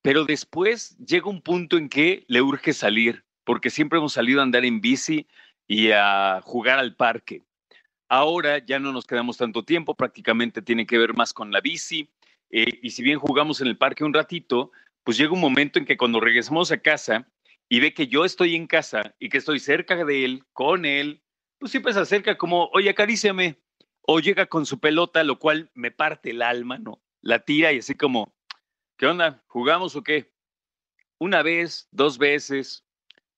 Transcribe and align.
pero 0.02 0.26
después 0.26 0.98
llega 0.98 1.30
un 1.30 1.42
punto 1.42 1.78
en 1.78 1.90
que 1.90 2.26
le 2.28 2.42
urge 2.42 2.74
salir, 2.74 3.26
porque 3.44 3.70
siempre 3.70 4.00
hemos 4.00 4.14
salido 4.14 4.40
a 4.40 4.44
andar 4.44 4.66
en 4.66 4.82
bici 4.82 5.28
y 5.68 5.92
a 5.92 6.42
jugar 6.44 6.80
al 6.80 6.96
parque. 6.96 7.44
Ahora 8.08 8.58
ya 8.66 8.80
no 8.80 8.92
nos 8.92 9.06
quedamos 9.06 9.38
tanto 9.38 9.64
tiempo, 9.64 9.96
prácticamente 9.96 10.62
tiene 10.62 10.88
que 10.88 10.98
ver 10.98 11.14
más 11.14 11.34
con 11.34 11.52
la 11.52 11.62
bici. 11.62 12.10
Eh, 12.50 12.80
y 12.82 12.90
si 12.90 13.04
bien 13.04 13.20
jugamos 13.20 13.62
en 13.62 13.68
el 13.68 13.78
parque 13.78 14.04
un 14.04 14.14
ratito, 14.14 14.72
pues 15.04 15.18
llega 15.18 15.34
un 15.34 15.40
momento 15.40 15.78
en 15.78 15.86
que 15.86 15.98
cuando 15.98 16.20
regresamos 16.20 16.72
a 16.72 16.82
casa 16.82 17.28
y 17.68 17.80
ve 17.80 17.94
que 17.94 18.08
yo 18.08 18.26
estoy 18.26 18.56
en 18.56 18.66
casa 18.66 19.16
y 19.20 19.30
que 19.30 19.38
estoy 19.38 19.60
cerca 19.60 20.04
de 20.04 20.26
él, 20.26 20.44
con 20.54 20.86
él, 20.86 21.22
pues 21.60 21.72
siempre 21.72 21.94
se 21.94 22.00
acerca 22.00 22.38
como, 22.38 22.70
oye, 22.74 22.90
acaríciame. 22.90 23.60
O 24.02 24.20
llega 24.20 24.48
con 24.48 24.66
su 24.66 24.80
pelota, 24.80 25.24
lo 25.24 25.38
cual 25.38 25.70
me 25.76 25.92
parte 25.92 26.32
el 26.32 26.42
alma, 26.42 26.80
¿no? 26.80 27.00
La 27.22 27.46
tira 27.46 27.72
y 27.74 27.78
así 27.78 27.94
como, 27.94 28.34
¿Qué 29.00 29.08
onda? 29.08 29.42
¿Jugamos 29.48 29.96
o 29.96 30.04
qué? 30.04 30.30
Una 31.20 31.42
vez, 31.42 31.88
dos 31.90 32.18
veces. 32.18 32.86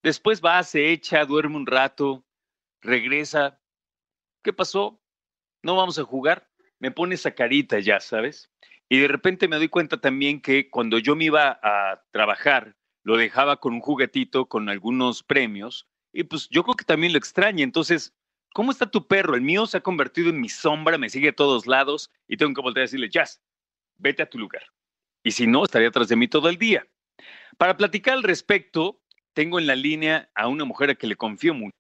Después 0.02 0.42
va, 0.44 0.64
se 0.64 0.92
echa, 0.92 1.24
duerme 1.24 1.56
un 1.56 1.68
rato, 1.68 2.26
regresa. 2.82 3.62
¿Qué 4.44 4.54
pasó? 4.54 5.00
No 5.62 5.76
vamos 5.76 6.00
a 6.00 6.04
jugar. 6.04 6.50
Me 6.80 6.90
pone 6.90 7.14
esa 7.14 7.36
carita 7.36 7.80
ya, 7.80 8.00
¿sabes? 8.00 8.50
Y 8.90 8.98
de 9.02 9.08
repente 9.08 9.48
me 9.48 9.58
doy 9.58 9.70
cuenta 9.70 10.02
también 10.02 10.42
que 10.42 10.68
cuando 10.68 10.98
yo 10.98 11.16
me 11.16 11.26
iba 11.26 11.60
a 11.62 12.04
trabajar, 12.10 12.76
lo 13.04 13.16
dejaba 13.16 13.58
con 13.58 13.76
un 13.76 13.82
juguetito, 13.82 14.48
con 14.48 14.68
algunos 14.68 15.22
premios, 15.22 15.88
y 16.12 16.24
pues 16.24 16.50
yo 16.50 16.64
creo 16.64 16.76
que 16.76 16.86
también 16.86 17.14
lo 17.14 17.20
extraña. 17.20 17.64
Entonces, 17.64 18.16
¿cómo 18.56 18.72
está 18.72 18.90
tu 18.90 19.06
perro? 19.06 19.36
El 19.36 19.42
mío 19.42 19.68
se 19.68 19.78
ha 19.78 19.82
convertido 19.82 20.32
en 20.32 20.42
mi 20.42 20.50
sombra, 20.50 20.98
me 20.98 21.12
sigue 21.12 21.30
a 21.30 21.36
todos 21.36 21.68
lados 21.68 22.10
y 22.28 22.38
tengo 22.38 22.56
que 22.56 22.62
volver 22.64 22.82
a 22.82 22.86
decirle, 22.90 23.12
Jazz, 23.12 23.44
vete 24.00 24.24
a 24.24 24.30
tu 24.30 24.40
lugar 24.40 24.64
y 25.24 25.32
si 25.32 25.48
no, 25.48 25.64
estaría 25.64 25.90
atrás 25.90 26.08
de 26.08 26.16
mí 26.16 26.28
todo 26.28 26.50
el 26.50 26.58
día. 26.58 26.86
Para 27.58 27.78
platicar 27.78 28.16
al 28.16 28.24
respecto, 28.24 29.00
tengo 29.34 29.60
en 29.60 29.68
la 29.68 29.76
línea 29.76 30.30
a 30.36 30.48
una 30.48 30.66
mujer 30.66 30.90
a 30.90 30.96
que 30.96 31.08
le 31.08 31.16
confío 31.16 31.54
mucho 31.54 31.74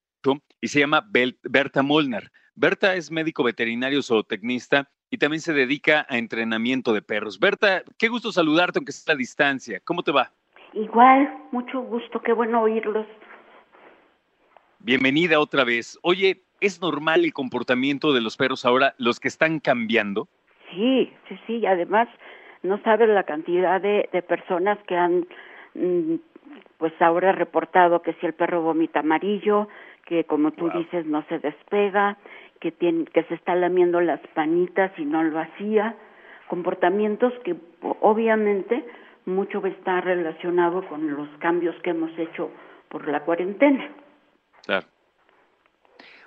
y 0.62 0.68
se 0.68 0.79
llama 0.79 1.07
Berta 1.09 1.81
Molnar. 1.81 2.31
Berta 2.53 2.96
es 2.96 3.12
médico 3.12 3.44
veterinario 3.44 4.03
zootecnista 4.03 4.90
y 5.09 5.18
también 5.18 5.41
se 5.41 5.53
dedica 5.53 6.06
a 6.09 6.18
entrenamiento 6.18 6.94
de 6.94 7.02
perros. 7.02 7.40
Berta, 7.40 7.84
qué 7.97 8.07
gusto 8.07 8.31
saludarte 8.31 8.79
aunque 8.79 8.91
esté 8.91 9.12
a 9.12 9.16
distancia. 9.16 9.79
¿Cómo 9.84 10.03
te 10.03 10.12
va? 10.12 10.31
Igual, 10.73 11.29
mucho 11.52 11.81
gusto, 11.81 12.22
qué 12.22 12.34
bueno 12.34 12.62
oírlos. 12.62 13.06
Bienvenida 14.79 15.40
otra 15.40 15.63
vez. 15.63 16.00
Oye, 16.02 16.44
¿es 16.59 16.81
normal 16.81 17.25
el 17.25 17.34
comportamiento 17.34 18.13
de 18.13 18.22
los 18.22 18.38
perros 18.38 18.66
ahora, 18.66 18.96
los 18.97 19.19
que 19.19 19.28
están 19.28 19.59
cambiando? 19.59 20.29
Sí, 20.72 21.12
sí, 21.28 21.40
sí, 21.46 21.66
además 21.66 22.08
no 22.63 22.81
sabes 22.83 23.09
la 23.09 23.23
cantidad 23.23 23.81
de, 23.81 24.09
de 24.11 24.22
personas 24.22 24.77
que 24.88 24.95
han 24.95 25.27
mm, 25.73 26.16
pues 26.77 26.94
ahora 26.99 27.31
reportado 27.31 28.01
que 28.01 28.13
si 28.13 28.25
el 28.25 28.33
perro 28.33 28.61
vomita 28.61 29.01
amarillo, 29.01 29.67
que 30.05 30.23
como 30.23 30.51
tú 30.51 30.69
dices 30.72 31.05
no 31.05 31.23
se 31.29 31.39
despega, 31.39 32.17
que 32.59 32.72
tiene, 32.72 33.05
que 33.05 33.23
se 33.23 33.35
está 33.35 33.55
lamiendo 33.55 34.01
las 34.01 34.19
panitas 34.33 34.91
y 34.97 35.05
no 35.05 35.23
lo 35.23 35.39
hacía, 35.39 35.95
comportamientos 36.47 37.33
que 37.44 37.55
obviamente 38.01 38.83
mucho 39.25 39.66
está 39.66 40.01
relacionado 40.01 40.88
con 40.88 41.16
los 41.16 41.28
cambios 41.39 41.75
que 41.83 41.91
hemos 41.91 42.11
hecho 42.17 42.51
por 42.89 43.07
la 43.07 43.22
cuarentena. 43.22 43.89
Claro. 44.66 44.88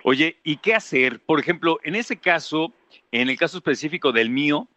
Oye, 0.03 0.37
¿y 0.45 0.59
qué 0.59 0.75
hacer? 0.75 1.21
Por 1.25 1.41
ejemplo, 1.41 1.79
en 1.83 1.95
ese 1.95 2.19
caso, 2.19 2.73
en 3.11 3.29
el 3.29 3.39
caso 3.39 3.59
específico 3.59 4.13
del 4.13 4.31
mío, 4.31 4.69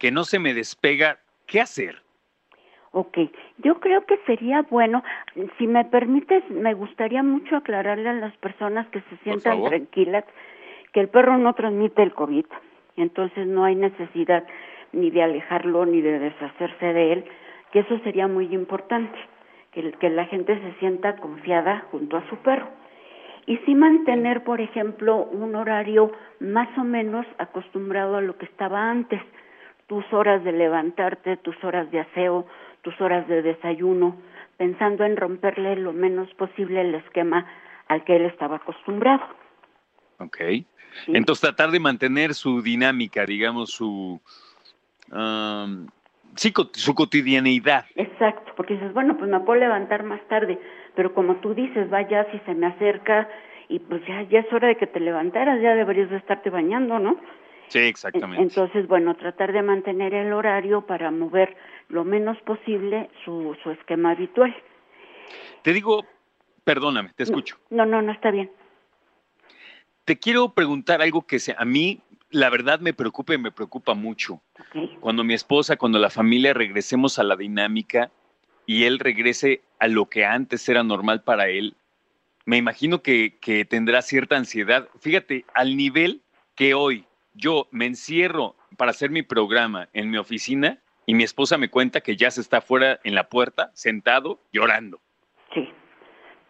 que 0.00 0.10
no 0.10 0.24
se 0.24 0.40
me 0.40 0.54
despega, 0.54 1.18
¿qué 1.46 1.60
hacer? 1.60 2.02
Ok, 2.92 3.18
yo 3.58 3.78
creo 3.78 4.04
que 4.04 4.16
sería 4.26 4.62
bueno, 4.62 5.04
si 5.58 5.68
me 5.68 5.84
permites, 5.84 6.42
me 6.50 6.74
gustaría 6.74 7.22
mucho 7.22 7.54
aclararle 7.54 8.08
a 8.08 8.14
las 8.14 8.36
personas 8.38 8.88
que 8.88 9.00
se 9.02 9.16
sientan 9.18 9.62
tranquilas 9.62 10.24
que 10.92 11.00
el 11.00 11.08
perro 11.08 11.38
no 11.38 11.52
transmite 11.54 12.02
el 12.02 12.12
COVID, 12.14 12.46
entonces 12.96 13.46
no 13.46 13.64
hay 13.64 13.76
necesidad 13.76 14.44
ni 14.92 15.10
de 15.10 15.22
alejarlo 15.22 15.86
ni 15.86 16.00
de 16.00 16.18
deshacerse 16.18 16.92
de 16.92 17.12
él, 17.12 17.24
que 17.70 17.80
eso 17.80 17.96
sería 18.00 18.26
muy 18.26 18.52
importante, 18.52 19.16
que, 19.70 19.92
que 19.92 20.10
la 20.10 20.24
gente 20.24 20.58
se 20.58 20.72
sienta 20.80 21.14
confiada 21.16 21.86
junto 21.92 22.16
a 22.16 22.28
su 22.28 22.36
perro. 22.38 22.66
Y 23.46 23.58
sí 23.58 23.76
mantener, 23.76 24.42
por 24.42 24.60
ejemplo, 24.60 25.24
un 25.26 25.54
horario 25.54 26.10
más 26.40 26.68
o 26.76 26.82
menos 26.82 27.24
acostumbrado 27.38 28.16
a 28.16 28.20
lo 28.20 28.36
que 28.36 28.46
estaba 28.46 28.90
antes 28.90 29.20
tus 29.90 30.04
horas 30.12 30.44
de 30.44 30.52
levantarte, 30.52 31.36
tus 31.38 31.56
horas 31.64 31.90
de 31.90 31.98
aseo, 31.98 32.46
tus 32.82 32.98
horas 33.00 33.26
de 33.26 33.42
desayuno, 33.42 34.16
pensando 34.56 35.02
en 35.04 35.16
romperle 35.16 35.74
lo 35.74 35.92
menos 35.92 36.32
posible 36.34 36.80
el 36.80 36.94
esquema 36.94 37.44
al 37.88 38.04
que 38.04 38.14
él 38.14 38.26
estaba 38.26 38.58
acostumbrado. 38.58 39.24
Ok. 40.20 40.36
Entonces 41.08 41.40
tratar 41.40 41.72
de 41.72 41.80
mantener 41.80 42.34
su 42.34 42.62
dinámica, 42.62 43.26
digamos, 43.26 43.72
su, 43.72 44.20
um, 45.10 45.88
sí, 46.36 46.52
su 46.74 46.94
cotidianeidad. 46.94 47.84
Exacto, 47.96 48.52
porque 48.56 48.74
dices, 48.74 48.92
bueno, 48.94 49.16
pues 49.18 49.28
me 49.28 49.40
puedo 49.40 49.58
levantar 49.58 50.04
más 50.04 50.20
tarde, 50.28 50.56
pero 50.94 51.12
como 51.14 51.40
tú 51.40 51.52
dices, 51.52 51.90
vaya 51.90 52.28
si 52.30 52.38
se 52.46 52.54
me 52.54 52.66
acerca 52.66 53.28
y 53.68 53.80
pues 53.80 54.06
ya, 54.06 54.22
ya 54.22 54.38
es 54.38 54.52
hora 54.52 54.68
de 54.68 54.76
que 54.76 54.86
te 54.86 55.00
levantaras, 55.00 55.60
ya 55.60 55.74
deberías 55.74 56.10
de 56.10 56.18
estarte 56.18 56.48
bañando, 56.48 57.00
¿no? 57.00 57.16
Sí, 57.70 57.78
exactamente. 57.78 58.42
Entonces, 58.42 58.88
bueno, 58.88 59.14
tratar 59.14 59.52
de 59.52 59.62
mantener 59.62 60.12
el 60.12 60.32
horario 60.32 60.86
para 60.86 61.12
mover 61.12 61.56
lo 61.88 62.04
menos 62.04 62.36
posible 62.42 63.08
su, 63.24 63.56
su 63.62 63.70
esquema 63.70 64.10
habitual. 64.10 64.52
Te 65.62 65.72
digo, 65.72 66.04
perdóname, 66.64 67.12
te 67.14 67.22
escucho. 67.22 67.58
No, 67.70 67.86
no, 67.86 68.02
no 68.02 68.10
está 68.10 68.32
bien. 68.32 68.50
Te 70.04 70.18
quiero 70.18 70.52
preguntar 70.52 71.00
algo 71.00 71.22
que 71.22 71.38
a 71.56 71.64
mí, 71.64 72.00
la 72.30 72.50
verdad, 72.50 72.80
me 72.80 72.92
preocupa 72.92 73.34
y 73.34 73.38
me 73.38 73.52
preocupa 73.52 73.94
mucho. 73.94 74.40
Cuando 74.98 75.22
mi 75.22 75.34
esposa, 75.34 75.76
cuando 75.76 76.00
la 76.00 76.10
familia 76.10 76.52
regresemos 76.52 77.20
a 77.20 77.22
la 77.22 77.36
dinámica 77.36 78.10
y 78.66 78.82
él 78.82 78.98
regrese 78.98 79.62
a 79.78 79.86
lo 79.86 80.06
que 80.06 80.24
antes 80.24 80.68
era 80.68 80.82
normal 80.82 81.22
para 81.22 81.48
él, 81.48 81.76
me 82.46 82.56
imagino 82.56 83.00
que, 83.00 83.38
que 83.40 83.64
tendrá 83.64 84.02
cierta 84.02 84.36
ansiedad. 84.36 84.88
Fíjate, 84.98 85.44
al 85.54 85.76
nivel 85.76 86.20
que 86.56 86.74
hoy 86.74 87.06
yo 87.34 87.68
me 87.70 87.86
encierro 87.86 88.56
para 88.76 88.90
hacer 88.90 89.10
mi 89.10 89.22
programa 89.22 89.88
en 89.92 90.10
mi 90.10 90.18
oficina, 90.18 90.78
y 91.10 91.14
mi 91.14 91.24
esposa 91.24 91.58
me 91.58 91.70
cuenta 91.70 92.02
que 92.02 92.14
ya 92.14 92.30
se 92.30 92.40
está 92.40 92.58
afuera 92.58 93.00
en 93.02 93.16
la 93.16 93.24
puerta, 93.24 93.70
sentado, 93.74 94.38
llorando. 94.52 95.00
Sí, 95.52 95.68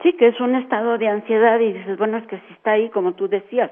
sí, 0.03 0.13
que 0.19 0.29
es 0.29 0.39
un 0.39 0.55
estado 0.55 0.99
de 0.99 1.09
ansiedad 1.09 1.59
y 1.61 1.73
dices, 1.73 1.97
bueno, 1.97 2.19
es 2.19 2.27
que 2.27 2.39
si 2.41 2.53
está 2.53 2.73
ahí, 2.73 2.91
como 2.91 3.15
tú 3.15 3.27
decías, 3.27 3.71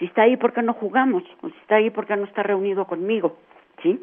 si 0.00 0.06
está 0.06 0.22
ahí, 0.22 0.36
¿por 0.36 0.52
qué 0.52 0.62
no 0.62 0.72
jugamos? 0.72 1.22
O 1.42 1.48
si 1.48 1.56
está 1.58 1.76
ahí, 1.76 1.90
¿por 1.90 2.06
qué 2.06 2.16
no 2.16 2.24
está 2.24 2.42
reunido 2.42 2.86
conmigo? 2.86 3.38
¿Sí? 3.84 4.00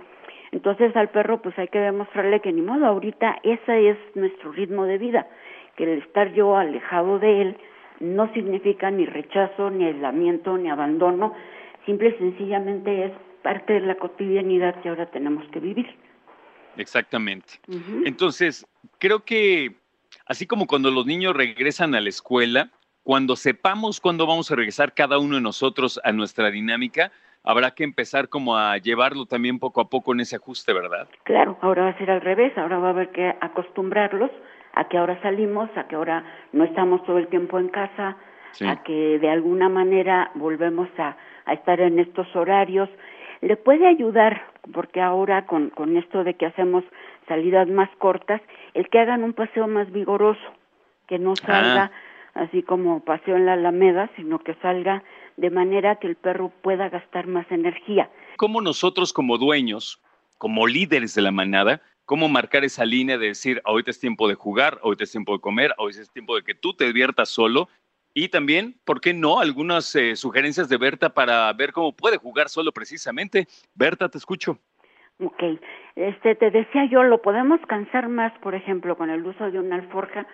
Entonces 0.53 0.95
al 0.95 1.09
perro 1.09 1.41
pues 1.41 1.59
hay 1.59 1.67
que 1.67 1.79
demostrarle 1.79 2.39
que 2.39 2.53
ni 2.53 2.61
modo, 2.61 2.85
ahorita 2.85 3.39
ese 3.43 3.89
es 3.89 3.97
nuestro 4.15 4.53
ritmo 4.53 4.85
de 4.85 4.99
vida, 4.99 5.27
que 5.75 5.83
el 5.83 6.03
estar 6.03 6.31
yo 6.31 6.55
alejado 6.55 7.19
de 7.19 7.41
él 7.41 7.57
no 7.99 8.31
significa 8.33 8.91
ni 8.91 9.05
rechazo, 9.05 9.71
ni 9.71 9.85
aislamiento, 9.85 10.57
ni 10.57 10.69
abandono, 10.69 11.33
simple 11.85 12.09
y 12.09 12.18
sencillamente 12.18 13.06
es 13.06 13.12
parte 13.41 13.74
de 13.74 13.81
la 13.81 13.95
cotidianidad 13.95 14.81
que 14.81 14.89
ahora 14.89 15.06
tenemos 15.07 15.45
que 15.51 15.59
vivir. 15.59 15.88
Exactamente. 16.77 17.59
Entonces, 18.06 18.65
creo 18.97 19.24
que 19.24 19.75
así 20.25 20.47
como 20.47 20.65
cuando 20.65 20.91
los 20.91 21.06
niños 21.06 21.35
regresan 21.35 21.94
a 21.95 22.01
la 22.01 22.09
escuela, 22.09 22.69
cuando 23.03 23.35
sepamos 23.35 24.00
cuándo 24.00 24.25
vamos 24.25 24.50
a 24.50 24.56
regresar 24.56 24.94
cada 24.94 25.19
uno 25.19 25.35
de 25.35 25.41
nosotros 25.41 26.00
a 26.03 26.12
nuestra 26.12 26.50
dinámica, 26.50 27.12
habrá 27.44 27.71
que 27.71 27.83
empezar 27.83 28.29
como 28.29 28.57
a 28.57 28.77
llevarlo 28.77 29.25
también 29.25 29.59
poco 29.59 29.81
a 29.81 29.89
poco 29.89 30.13
en 30.13 30.21
ese 30.21 30.38
ajuste, 30.38 30.74
¿verdad? 30.74 31.07
Claro, 31.24 31.57
ahora 31.62 31.83
va 31.83 31.89
a 31.89 31.97
ser 31.97 32.09
al 32.09 32.21
revés, 32.21 32.57
ahora 32.57 32.79
va 32.79 32.88
a 32.88 32.91
haber 32.91 33.12
que 33.12 33.36
acostumbrarlos 33.41 34.31
a 34.74 34.88
que 34.88 34.97
ahora 34.97 35.21
salimos, 35.21 35.69
a 35.75 35.88
que 35.88 35.95
ahora 35.95 36.24
no 36.53 36.63
estamos 36.63 37.03
todo 37.06 37.18
el 37.18 37.27
tiempo 37.27 37.59
en 37.59 37.68
casa, 37.68 38.18
a 38.61 38.83
que 38.83 39.19
de 39.19 39.29
alguna 39.29 39.69
manera 39.69 40.31
volvemos 40.35 40.89
a, 40.97 41.17
a 41.45 41.53
estar 41.53 41.79
en 41.81 42.00
estos 42.00 42.27
horarios 42.35 42.89
le 43.44 43.57
puede 43.57 43.88
ayudar, 43.88 44.41
porque 44.71 45.01
ahora 45.01 45.45
con, 45.45 45.69
con 45.69 45.97
esto 45.97 46.23
de 46.23 46.35
que 46.35 46.45
hacemos 46.45 46.83
salidas 47.27 47.67
más 47.67 47.89
cortas, 47.97 48.41
el 48.73 48.89
que 48.89 49.00
hagan 49.00 49.23
un 49.23 49.33
paseo 49.33 49.67
más 49.67 49.91
vigoroso, 49.91 50.41
que 51.07 51.19
no 51.19 51.35
salga 51.35 51.91
ah. 52.33 52.41
así 52.41 52.63
como 52.63 53.01
paseo 53.01 53.35
en 53.35 53.45
la 53.45 53.53
Alameda, 53.53 54.09
sino 54.15 54.39
que 54.39 54.53
salga 54.55 55.03
de 55.35 55.50
manera 55.50 55.97
que 55.97 56.07
el 56.07 56.15
perro 56.15 56.51
pueda 56.61 56.89
gastar 56.89 57.27
más 57.27 57.45
energía. 57.51 58.09
¿Cómo 58.38 58.61
nosotros 58.61 59.11
como 59.11 59.38
dueños, 59.38 60.01
como 60.38 60.65
líderes 60.65 61.13
de 61.13 61.21
la 61.21 61.31
manada, 61.31 61.81
cómo 62.05 62.29
marcar 62.29 62.63
esa 62.63 62.85
línea 62.85 63.17
de 63.17 63.27
decir, 63.27 63.61
ahorita 63.65 63.91
es 63.91 64.00
tiempo 64.00 64.27
de 64.29 64.35
jugar, 64.35 64.79
ahorita 64.83 65.03
es 65.03 65.11
tiempo 65.11 65.33
de 65.33 65.39
comer, 65.39 65.73
ahorita 65.77 66.01
es 66.01 66.11
tiempo 66.11 66.35
de 66.35 66.44
que 66.44 66.55
tú 66.55 66.73
te 66.73 66.85
diviertas 66.85 67.29
solo 67.29 67.67
y 68.13 68.30
también, 68.30 68.75
¿por 68.86 69.01
qué 69.01 69.13
no? 69.13 69.39
Algunas 69.39 69.95
eh, 69.95 70.15
sugerencias 70.15 70.69
de 70.69 70.77
Berta 70.77 71.13
para 71.13 71.51
ver 71.54 71.71
cómo 71.71 71.94
puede 71.94 72.18
jugar 72.18 72.50
solo 72.50 72.71
precisamente. 72.71 73.48
Berta, 73.75 74.10
te 74.10 74.18
escucho. 74.18 74.57
Ok, 75.19 75.44
este, 75.95 76.36
te 76.36 76.51
decía 76.51 76.86
yo, 76.86 77.04
lo 77.04 77.21
podemos 77.21 77.60
cansar 77.68 78.10
más, 78.10 78.33
por 78.39 78.56
ejemplo, 78.56 78.98
con 78.98 79.10
el 79.10 79.25
uso 79.25 79.50
de 79.50 79.60
una 79.60 79.75
alforja. 79.75 80.27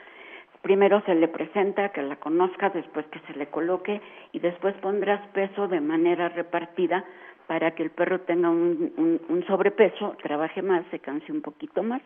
Primero 0.62 1.02
se 1.06 1.16
le 1.16 1.28
presenta, 1.28 1.90
que 1.90 2.02
la 2.02 2.18
conozca, 2.18 2.70
después 2.70 3.06
que 3.08 3.20
se 3.28 3.34
le 3.34 3.48
coloque 3.48 4.02
y 4.34 4.40
después 4.40 4.76
pondrás 4.82 5.26
peso 5.30 5.68
de 5.68 5.80
manera 5.80 6.30
repartida 6.30 7.06
para 7.48 7.72
que 7.72 7.84
el 7.84 7.92
perro 7.92 8.22
tenga 8.22 8.50
un, 8.50 9.22
un 9.28 9.46
sobrepeso, 9.48 10.16
trabaje 10.22 10.62
más, 10.62 10.86
se 10.92 11.00
canse 11.00 11.32
un 11.32 11.42
poquito 11.42 11.82
más. 11.82 12.02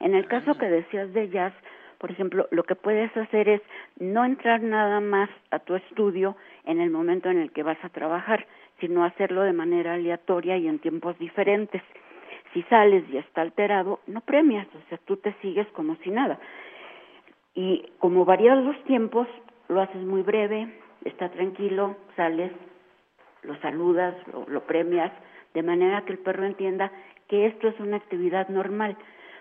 En 0.00 0.14
el 0.14 0.26
caso 0.26 0.52
ah. 0.52 0.58
que 0.58 0.66
decías 0.66 1.12
de 1.12 1.28
jazz, 1.30 1.52
por 1.98 2.10
ejemplo, 2.10 2.46
lo 2.50 2.64
que 2.64 2.74
puedes 2.74 3.14
hacer 3.16 3.48
es 3.48 3.62
no 3.98 4.24
entrar 4.24 4.62
nada 4.62 5.00
más 5.00 5.30
a 5.50 5.58
tu 5.58 5.74
estudio 5.74 6.36
en 6.64 6.80
el 6.80 6.90
momento 6.90 7.30
en 7.30 7.38
el 7.38 7.52
que 7.52 7.62
vas 7.62 7.82
a 7.82 7.88
trabajar, 7.88 8.46
sino 8.80 9.04
hacerlo 9.04 9.42
de 9.42 9.52
manera 9.52 9.94
aleatoria 9.94 10.56
y 10.56 10.68
en 10.68 10.78
tiempos 10.78 11.18
diferentes. 11.18 11.82
Si 12.52 12.62
sales 12.64 13.04
y 13.10 13.16
está 13.16 13.42
alterado, 13.42 14.00
no 14.06 14.20
premias, 14.20 14.66
o 14.74 14.88
sea, 14.88 14.98
tú 15.04 15.16
te 15.16 15.32
sigues 15.40 15.66
como 15.68 15.96
si 15.96 16.10
nada. 16.10 16.38
Y 17.54 17.86
como 17.98 18.24
varías 18.24 18.62
los 18.62 18.82
tiempos, 18.84 19.26
lo 19.68 19.80
haces 19.80 20.02
muy 20.02 20.22
breve, 20.22 20.68
está 21.04 21.30
tranquilo, 21.30 21.96
sales, 22.14 22.52
lo 23.42 23.56
saludas, 23.60 24.14
lo, 24.32 24.46
lo 24.48 24.60
premias, 24.66 25.12
de 25.54 25.62
manera 25.62 26.02
que 26.04 26.12
el 26.12 26.18
perro 26.18 26.44
entienda 26.44 26.92
que 27.28 27.46
esto 27.46 27.68
es 27.68 27.80
una 27.80 27.96
actividad 27.96 28.48
normal 28.48 28.96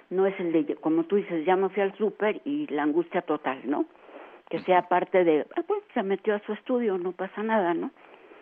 no 0.10 0.26
es 0.26 0.40
el 0.40 0.52
de, 0.52 0.76
como 0.76 1.04
tú 1.04 1.16
dices, 1.18 1.46
ya 1.46 1.56
me 1.56 1.70
fui 1.70 1.82
al 1.82 1.98
súper 1.98 2.42
y 2.46 2.68
la 2.68 2.84
angustia 2.84 3.22
total, 3.22 3.62
¿no? 3.66 3.86
Que 4.50 4.60
sea 4.60 4.88
parte 4.88 5.24
de, 5.24 5.46
ah, 5.56 5.64
pues 5.66 5.82
se 5.94 6.04
metió 6.04 6.36
a 6.36 6.46
su 6.46 6.54
estudio, 6.54 6.98
no 6.98 7.12
pasa 7.12 7.42
nada, 7.42 7.74
¿no? 7.74 7.92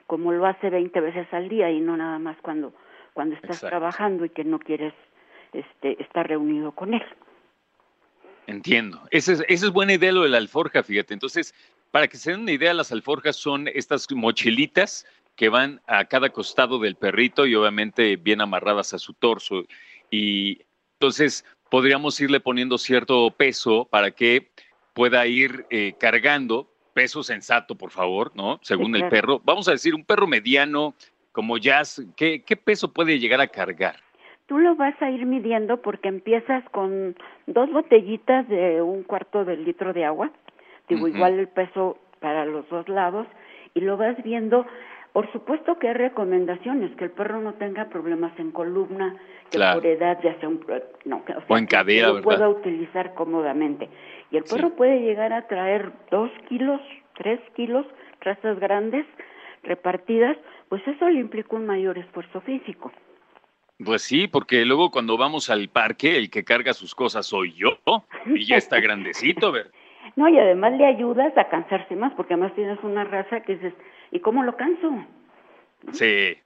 Como 0.08 0.32
lo 0.32 0.46
hace 0.46 0.70
20 0.70 1.00
veces 1.00 1.28
al 1.32 1.48
día 1.48 1.72
y 1.72 1.80
no 1.80 1.96
nada 1.96 2.20
más 2.20 2.38
cuando, 2.42 2.74
cuando 3.14 3.36
estás 3.36 3.62
trabajando 3.62 4.26
y 4.26 4.30
que 4.30 4.44
no 4.44 4.60
quieres 4.60 4.94
este, 5.54 6.02
estar 6.02 6.28
reunido 6.28 6.74
con 6.74 6.94
él. 6.94 7.04
Entiendo. 8.48 9.02
Esa 9.12 9.34
es, 9.34 9.46
esa 9.48 9.66
es 9.68 9.72
buena 9.72 9.94
idea 9.94 10.12
lo 10.12 10.24
de 10.24 10.30
la 10.30 10.38
alforja, 10.38 10.84
fíjate. 10.84 11.14
Entonces, 11.14 11.56
para 11.92 12.08
que 12.08 12.18
se 12.18 12.32
den 12.32 12.42
una 12.42 12.52
idea, 12.52 12.74
las 12.74 12.92
alforjas 12.92 13.38
son 13.38 13.70
estas 13.70 14.12
mochilitas 14.12 15.06
que 15.36 15.50
van 15.50 15.82
a 15.88 16.06
cada 16.06 16.30
costado 16.30 16.80
del 16.80 16.96
perrito 16.96 17.46
y 17.46 17.56
obviamente 17.56 18.18
bien 18.18 18.42
amarradas 18.42 18.94
a 18.94 19.00
su 19.00 19.14
torso. 19.14 19.64
Y 20.12 20.62
entonces, 21.04 21.44
podríamos 21.70 22.22
irle 22.22 22.40
poniendo 22.40 22.78
cierto 22.78 23.30
peso 23.32 23.86
para 23.92 24.12
que 24.12 24.48
pueda 24.94 25.28
ir 25.28 25.66
eh, 25.70 25.96
cargando, 26.00 26.70
peso 26.94 27.24
sensato, 27.24 27.76
por 27.76 27.92
favor, 27.92 28.32
¿no? 28.36 28.58
Según 28.62 28.96
el 28.96 29.10
perro. 29.10 29.42
Vamos 29.44 29.68
a 29.68 29.72
decir, 29.72 29.94
un 29.94 30.06
perro 30.06 30.28
mediano 30.28 30.94
como 31.34 31.58
Jazz, 31.58 32.02
¿qué, 32.16 32.42
¿qué 32.44 32.56
peso 32.56 32.94
puede 32.94 33.20
llegar 33.20 33.42
a 33.42 33.48
cargar? 33.48 33.98
Tú 34.46 34.60
lo 34.60 34.78
vas 34.78 34.96
a 35.02 35.12
ir 35.12 35.26
midiendo 35.26 35.82
porque 35.82 36.08
empiezas 36.08 36.64
con 36.70 37.18
dos 37.48 37.70
botellitas 37.70 38.48
de 38.48 38.82
un 38.82 39.04
cuarto 39.04 39.44
de 39.44 39.58
litro 39.58 39.92
de 39.92 40.06
agua, 40.06 40.32
digo, 40.88 41.10
igual 41.10 41.38
el 41.38 41.50
peso 41.50 41.98
para 42.22 42.46
los 42.46 42.70
dos 42.70 42.88
lados, 42.88 43.28
y 43.74 43.82
lo 43.82 43.98
vas 43.98 44.16
viendo 44.24 44.66
por 45.14 45.32
supuesto 45.32 45.78
que 45.78 45.88
hay 45.88 45.94
recomendaciones, 45.94 46.96
que 46.98 47.06
el 47.06 47.12
perro 47.12 47.40
no 47.40 47.54
tenga 47.54 47.88
problemas 47.90 48.38
en 48.40 48.52
columna, 48.52 49.16
que 49.52 49.60
por 49.60 49.86
edad 49.86 50.20
ya 50.24 50.38
sea 50.40 50.50
un... 50.50 50.66
No, 51.06 51.24
que, 51.24 51.34
o, 51.48 51.58
en 51.58 51.68
cadera, 51.68 52.08
que 52.08 52.14
lo 52.16 52.22
pueda 52.24 52.50
utilizar 52.50 53.14
cómodamente. 53.14 53.90
Y 54.32 54.38
el 54.38 54.44
perro 54.44 54.72
puede 54.72 55.02
llegar 55.02 55.32
a 55.32 55.48
traer 55.48 55.92
dos 56.10 56.32
kilos, 56.50 56.82
tres 57.16 57.40
kilos, 57.56 57.86
razas 58.22 58.60
grandes, 58.60 59.06
repartidas, 59.62 60.36
pues 60.68 60.82
eso 60.88 61.08
le 61.08 61.20
implica 61.20 61.56
un 61.56 61.68
mayor 61.68 62.00
esfuerzo 62.00 62.42
físico. 62.42 62.92
Pues 63.86 64.02
sí, 64.02 64.28
porque 64.28 64.66
luego 64.66 64.90
cuando 64.90 65.16
vamos 65.16 65.52
al 65.52 65.70
parque, 65.70 66.18
el 66.18 66.32
que 66.32 66.44
carga 66.44 66.74
sus 66.74 66.96
cosas 66.96 67.28
soy 67.28 67.54
yo, 67.54 67.78
y 68.26 68.46
ya 68.46 68.56
está 68.56 68.80
grandecito, 68.80 69.52
¿verdad? 69.52 69.72
No, 70.16 70.30
y 70.30 70.38
además 70.38 70.74
le 70.74 70.86
ayudas 70.86 71.36
a 71.38 71.50
cansarse 71.50 71.96
más, 71.96 72.14
porque 72.14 72.34
además 72.36 72.54
tienes 72.54 72.78
una 72.84 73.04
raza 73.04 73.42
que 73.42 73.56
dices, 73.56 73.74
¿y 74.14 74.20
cómo 74.20 74.44
lo 74.44 74.56
canso? 74.56 75.06
Sí, 75.92 76.38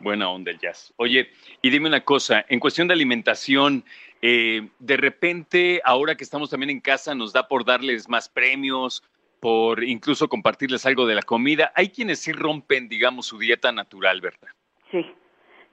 buena 0.00 0.28
onda 0.28 0.50
el 0.50 0.58
jazz. 0.58 0.92
Oye, 0.96 1.30
y 1.62 1.70
dime 1.70 1.88
una 1.88 2.02
cosa, 2.02 2.44
en 2.48 2.60
cuestión 2.60 2.88
de 2.88 2.94
alimentación, 2.94 3.84
eh, 4.20 4.68
de 4.78 4.96
repente, 4.96 5.80
ahora 5.84 6.16
que 6.16 6.24
estamos 6.24 6.50
también 6.50 6.70
en 6.70 6.80
casa, 6.80 7.14
nos 7.14 7.32
da 7.32 7.48
por 7.48 7.64
darles 7.64 8.08
más 8.08 8.28
premios, 8.28 9.02
por 9.40 9.82
incluso 9.82 10.28
compartirles 10.28 10.84
algo 10.84 11.06
de 11.06 11.14
la 11.14 11.22
comida. 11.22 11.72
Hay 11.74 11.88
quienes 11.88 12.20
sí 12.20 12.32
rompen, 12.32 12.88
digamos, 12.88 13.26
su 13.26 13.38
dieta 13.38 13.72
natural, 13.72 14.20
¿verdad? 14.20 14.48
Sí, 14.90 15.06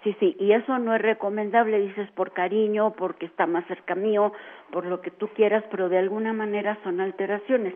Sí, 0.03 0.15
sí, 0.17 0.35
y 0.39 0.53
eso 0.53 0.79
no 0.79 0.95
es 0.95 1.01
recomendable, 1.01 1.77
dices 1.77 2.09
por 2.11 2.31
cariño, 2.31 2.93
porque 2.93 3.25
está 3.25 3.45
más 3.45 3.67
cerca 3.67 3.95
mío, 3.95 4.31
por 4.71 4.85
lo 4.85 5.01
que 5.01 5.11
tú 5.11 5.27
quieras, 5.35 5.61
pero 5.69 5.89
de 5.89 5.97
alguna 5.97 6.31
manera 6.31 6.79
son 6.83 7.01
alteraciones 7.01 7.73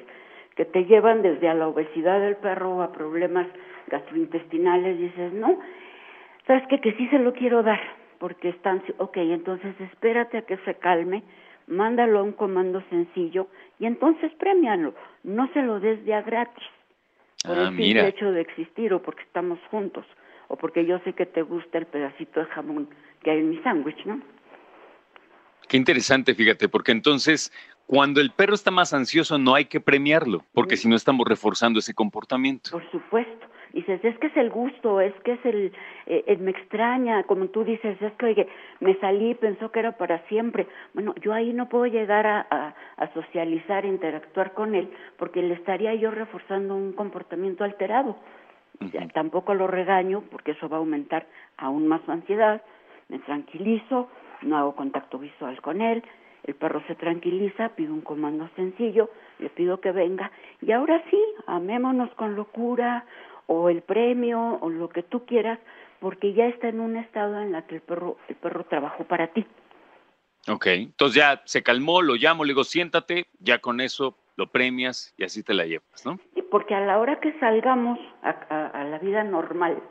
que 0.56 0.66
te 0.66 0.86
llevan 0.86 1.22
desde 1.22 1.50
a 1.50 1.54
la 1.54 1.68
obesidad 1.68 2.20
del 2.20 2.36
perro 2.38 2.82
a 2.82 2.92
problemas 2.92 3.48
gastrointestinales, 3.88 4.98
dices, 4.98 5.34
no, 5.34 5.60
sabes 6.48 6.64
qué? 6.70 6.80
que 6.80 6.94
sí 6.94 7.08
se 7.08 7.20
lo 7.20 7.34
quiero 7.34 7.64
dar, 7.64 7.82
porque 8.20 8.50
están, 8.50 8.84
ok, 8.98 9.18
entonces 9.18 9.74
espérate 9.82 10.38
a 10.38 10.42
que 10.44 10.58
se 10.58 10.76
calme, 10.76 11.24
mándalo 11.68 12.20
a 12.20 12.24
un 12.24 12.34
comando 12.34 12.84
sencillo 12.90 13.48
y 13.80 13.86
entonces 13.86 14.32
premialo, 14.34 14.94
no 15.24 15.52
se 15.54 15.62
lo 15.62 15.80
des 15.80 16.04
ya 16.06 16.22
gratis, 16.22 16.64
por 17.46 17.58
ah, 17.58 17.64
el 17.64 17.78
simple 17.78 18.08
hecho 18.08 18.32
de 18.32 18.42
existir 18.42 18.94
o 18.94 19.02
porque 19.02 19.24
estamos 19.24 19.60
juntos 19.70 20.06
o 20.48 20.56
porque 20.56 20.86
yo 20.86 21.00
sé 21.00 21.14
que 21.14 21.26
te 21.26 21.42
gusta 21.42 21.78
el 21.78 21.86
pedacito 21.86 22.40
de 22.40 22.46
jamón 22.48 22.90
que 23.24 23.32
hay 23.32 23.40
en 23.40 23.50
mi 23.50 23.58
sándwich, 23.64 24.06
¿no? 24.06 24.22
Qué 25.68 25.78
interesante, 25.78 26.36
fíjate, 26.36 26.70
porque 26.70 26.92
entonces 26.92 27.52
cuando 27.88 28.22
el 28.22 28.32
perro 28.32 28.54
está 28.54 28.72
más 28.72 28.94
ansioso 28.94 29.38
no 29.38 29.56
hay 29.56 29.66
que 29.66 29.80
premiarlo, 29.80 30.44
porque 30.54 30.78
si 30.78 30.88
no 30.88 30.96
estamos 30.96 31.28
reforzando 31.28 31.80
ese 31.80 31.94
comportamiento. 31.94 32.72
Por 32.72 32.90
supuesto. 32.92 33.48
Dices, 33.74 34.06
es 34.06 34.16
que 34.20 34.28
es 34.28 34.38
el 34.38 34.52
gusto, 34.52 35.02
es 35.02 35.14
que 35.24 35.32
es 35.32 35.46
el, 35.46 35.74
eh, 36.06 36.38
me 36.40 36.52
extraña, 36.52 37.24
como 37.24 37.48
tú 37.48 37.64
dices, 37.64 38.00
es 38.00 38.14
que 38.14 38.28
oye, 38.28 38.48
me 38.80 38.96
salí, 39.00 39.34
pensó 39.34 39.72
que 39.72 39.80
era 39.80 39.94
para 39.94 40.20
siempre. 40.28 40.68
Bueno, 40.94 41.16
yo 41.24 41.34
ahí 41.34 41.54
no 41.54 41.70
puedo 41.70 41.88
llegar 41.88 42.28
a, 42.28 42.46
a, 42.52 42.76
a 42.98 43.14
socializar, 43.14 43.84
interactuar 43.84 44.54
con 44.54 44.76
él, 44.76 44.92
porque 45.18 45.42
le 45.42 45.56
estaría 45.56 45.96
yo 45.96 46.12
reforzando 46.12 46.76
un 46.76 46.94
comportamiento 46.94 47.64
alterado. 47.64 48.16
Tampoco 49.14 49.56
lo 49.56 49.66
regaño 49.66 50.24
porque 50.30 50.52
eso 50.52 50.70
va 50.70 50.78
a 50.78 50.80
aumentar 50.80 51.26
aún 51.58 51.88
más 51.88 52.02
su 52.06 52.12
ansiedad. 52.12 52.62
Me 53.10 53.20
tranquilizo, 53.20 54.08
no 54.44 54.58
hago 54.58 54.76
contacto 54.76 55.18
visual 55.18 55.60
con 55.62 55.82
él, 55.82 56.04
el 56.44 56.56
perro 56.56 56.84
se 56.88 56.96
tranquiliza, 56.96 57.70
pide 57.70 57.92
un 57.92 58.02
comando 58.02 58.50
sencillo, 58.56 59.10
le 59.40 59.50
pido 59.50 59.80
que 59.80 59.92
venga 59.92 60.32
y 60.62 60.72
ahora 60.72 61.04
sí, 61.10 61.20
amémonos 61.48 62.10
con 62.16 62.36
locura 62.36 63.06
o 63.48 63.70
el 63.70 63.82
premio 63.82 64.58
o 64.62 64.70
lo 64.70 64.90
que 64.90 65.04
tú 65.04 65.26
quieras, 65.26 65.60
porque 66.00 66.34
ya 66.34 66.46
está 66.48 66.70
en 66.70 66.80
un 66.80 66.98
estado 66.98 67.40
en 67.40 67.52
la 67.52 67.66
que 67.66 67.76
el 67.76 67.82
perro 67.82 68.18
el 68.28 68.36
perro 68.36 68.66
trabajó 68.66 69.06
para 69.06 69.28
ti. 69.28 69.46
Ok, 70.50 70.68
entonces 70.68 71.16
ya 71.16 71.42
se 71.46 71.64
calmó, 71.64 72.02
lo 72.02 72.16
llamo, 72.16 72.44
le 72.44 72.52
digo 72.52 72.66
siéntate, 72.66 73.28
ya 73.40 73.60
con 73.60 73.80
eso 73.80 74.18
lo 74.36 74.48
premias 74.48 75.14
y 75.18 75.24
así 75.24 75.44
te 75.44 75.54
la 75.54 75.66
llevas, 75.66 76.06
¿no? 76.06 76.20
Sí, 76.34 76.42
porque 76.52 76.76
a 76.76 76.82
la 76.82 77.00
hora 77.00 77.20
que 77.22 77.32
salgamos 77.40 77.98
a 78.22 78.84
la 78.84 79.00
vida 79.00 79.24
normal, 79.24 79.82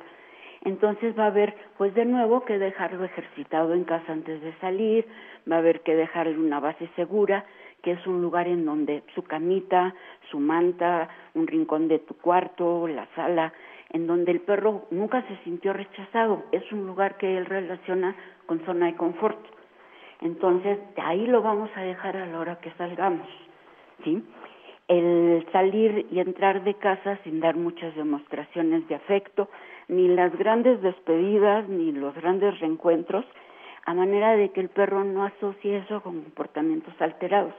entonces 0.64 1.18
va 1.18 1.24
a 1.24 1.28
haber 1.28 1.54
pues 1.76 1.94
de 1.94 2.04
nuevo 2.04 2.44
que 2.44 2.58
dejarlo 2.58 3.04
ejercitado 3.04 3.74
en 3.74 3.84
casa 3.84 4.12
antes 4.12 4.40
de 4.40 4.52
salir, 4.60 5.06
va 5.50 5.56
a 5.56 5.58
haber 5.58 5.80
que 5.80 5.94
dejarle 5.94 6.38
una 6.38 6.60
base 6.60 6.88
segura, 6.96 7.44
que 7.82 7.92
es 7.92 8.06
un 8.06 8.22
lugar 8.22 8.46
en 8.46 8.64
donde 8.64 9.02
su 9.14 9.24
camita, 9.24 9.94
su 10.30 10.38
manta, 10.38 11.08
un 11.34 11.46
rincón 11.46 11.88
de 11.88 11.98
tu 11.98 12.14
cuarto, 12.14 12.86
la 12.86 13.06
sala, 13.16 13.52
en 13.90 14.06
donde 14.06 14.32
el 14.32 14.40
perro 14.40 14.86
nunca 14.90 15.22
se 15.22 15.36
sintió 15.44 15.72
rechazado, 15.72 16.44
es 16.52 16.70
un 16.72 16.86
lugar 16.86 17.16
que 17.18 17.36
él 17.36 17.44
relaciona 17.46 18.14
con 18.46 18.64
zona 18.64 18.86
de 18.86 18.96
confort. 18.96 19.38
Entonces, 20.20 20.78
de 20.94 21.02
ahí 21.02 21.26
lo 21.26 21.42
vamos 21.42 21.70
a 21.74 21.82
dejar 21.82 22.16
a 22.16 22.26
la 22.26 22.38
hora 22.38 22.60
que 22.60 22.70
salgamos, 22.72 23.26
¿sí? 24.04 24.22
El 24.88 25.46
salir 25.52 26.06
y 26.10 26.20
entrar 26.20 26.64
de 26.64 26.74
casa 26.74 27.18
sin 27.24 27.40
dar 27.40 27.56
muchas 27.56 27.94
demostraciones 27.94 28.86
de 28.88 28.94
afecto, 28.94 29.48
ni 29.88 30.08
las 30.08 30.36
grandes 30.36 30.82
despedidas, 30.82 31.68
ni 31.68 31.92
los 31.92 32.14
grandes 32.14 32.58
reencuentros, 32.60 33.24
a 33.86 33.94
manera 33.94 34.36
de 34.36 34.50
que 34.50 34.60
el 34.60 34.68
perro 34.68 35.04
no 35.04 35.24
asocie 35.24 35.78
eso 35.78 36.02
con 36.02 36.22
comportamientos 36.22 36.94
alterados. 37.00 37.54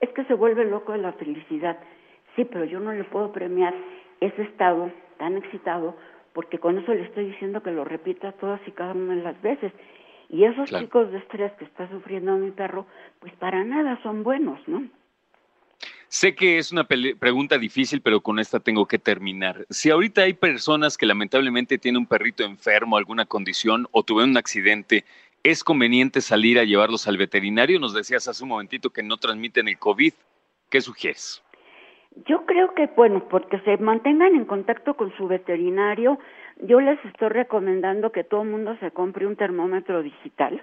Es 0.00 0.08
que 0.10 0.24
se 0.24 0.34
vuelve 0.34 0.64
loco 0.64 0.92
de 0.92 0.98
la 0.98 1.12
felicidad. 1.12 1.78
Sí, 2.36 2.44
pero 2.44 2.64
yo 2.64 2.80
no 2.80 2.92
le 2.92 3.04
puedo 3.04 3.32
premiar 3.32 3.74
ese 4.20 4.42
estado 4.42 4.90
tan 5.18 5.36
excitado 5.36 5.96
porque 6.32 6.58
con 6.58 6.78
eso 6.78 6.94
le 6.94 7.02
estoy 7.02 7.26
diciendo 7.26 7.62
que 7.62 7.72
lo 7.72 7.84
repita 7.84 8.32
todas 8.32 8.60
y 8.66 8.70
cada 8.72 8.92
una 8.92 9.16
de 9.16 9.22
las 9.22 9.40
veces. 9.42 9.72
Y 10.28 10.44
esos 10.44 10.70
chicos 10.70 11.10
de 11.10 11.18
estrés 11.18 11.52
que 11.52 11.64
está 11.64 11.88
sufriendo 11.88 12.36
mi 12.36 12.52
perro, 12.52 12.86
pues 13.18 13.32
para 13.34 13.64
nada 13.64 13.98
son 14.02 14.22
buenos, 14.22 14.60
¿no? 14.68 14.84
Sé 16.12 16.34
que 16.34 16.58
es 16.58 16.72
una 16.72 16.88
pregunta 16.88 17.56
difícil, 17.56 18.00
pero 18.02 18.20
con 18.20 18.40
esta 18.40 18.58
tengo 18.58 18.84
que 18.86 18.98
terminar. 18.98 19.64
Si 19.70 19.90
ahorita 19.90 20.22
hay 20.22 20.32
personas 20.32 20.98
que 20.98 21.06
lamentablemente 21.06 21.78
tienen 21.78 22.00
un 22.00 22.06
perrito 22.06 22.42
enfermo, 22.42 22.96
alguna 22.96 23.26
condición 23.26 23.86
o 23.92 24.02
tuvieron 24.02 24.30
un 24.30 24.36
accidente, 24.36 25.04
¿es 25.44 25.62
conveniente 25.62 26.20
salir 26.20 26.58
a 26.58 26.64
llevarlos 26.64 27.06
al 27.06 27.16
veterinario? 27.16 27.78
Nos 27.78 27.94
decías 27.94 28.26
hace 28.26 28.42
un 28.42 28.48
momentito 28.48 28.90
que 28.90 29.04
no 29.04 29.18
transmiten 29.18 29.68
el 29.68 29.78
COVID. 29.78 30.12
¿Qué 30.68 30.80
sugieres? 30.80 31.44
Yo 32.26 32.44
creo 32.44 32.74
que, 32.74 32.88
bueno, 32.88 33.28
porque 33.28 33.60
se 33.60 33.76
mantengan 33.76 34.34
en 34.34 34.46
contacto 34.46 34.94
con 34.94 35.16
su 35.16 35.28
veterinario, 35.28 36.18
yo 36.60 36.80
les 36.80 36.98
estoy 37.04 37.28
recomendando 37.28 38.10
que 38.10 38.24
todo 38.24 38.42
el 38.42 38.48
mundo 38.48 38.76
se 38.80 38.90
compre 38.90 39.28
un 39.28 39.36
termómetro 39.36 40.02
digital 40.02 40.60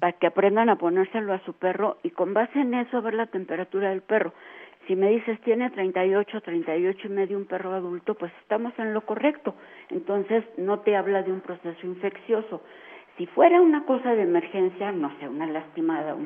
para 0.00 0.12
que 0.12 0.26
aprendan 0.26 0.68
a 0.68 0.76
ponérselo 0.76 1.32
a 1.32 1.40
su 1.40 1.54
perro 1.54 1.98
y 2.02 2.10
con 2.10 2.34
base 2.34 2.60
en 2.60 2.74
eso 2.74 3.02
ver 3.02 3.14
la 3.14 3.26
temperatura 3.26 3.90
del 3.90 4.02
perro. 4.02 4.32
Si 4.86 4.96
me 4.96 5.10
dices 5.10 5.40
tiene 5.42 5.70
38, 5.70 6.40
38 6.40 7.00
y 7.04 7.08
medio 7.08 7.36
un 7.36 7.46
perro 7.46 7.72
adulto, 7.72 8.14
pues 8.14 8.32
estamos 8.40 8.72
en 8.78 8.92
lo 8.92 9.02
correcto. 9.02 9.54
Entonces 9.90 10.44
no 10.56 10.80
te 10.80 10.96
habla 10.96 11.22
de 11.22 11.32
un 11.32 11.40
proceso 11.40 11.86
infeccioso. 11.86 12.62
Si 13.16 13.26
fuera 13.26 13.60
una 13.60 13.84
cosa 13.84 14.14
de 14.14 14.22
emergencia, 14.22 14.90
no 14.90 15.12
sé, 15.18 15.28
una 15.28 15.46
lastimada, 15.46 16.16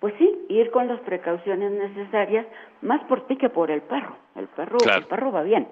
pues 0.00 0.14
sí, 0.18 0.46
ir 0.48 0.70
con 0.70 0.88
las 0.88 1.00
precauciones 1.00 1.72
necesarias, 1.72 2.46
más 2.82 3.02
por 3.04 3.26
ti 3.26 3.36
que 3.36 3.48
por 3.48 3.70
el 3.70 3.80
perro. 3.82 4.16
El 4.34 4.48
perro, 4.48 4.76
el 4.94 5.04
perro 5.04 5.32
va 5.32 5.42
bien. 5.42 5.66